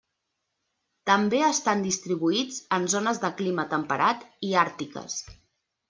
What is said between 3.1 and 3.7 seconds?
de clima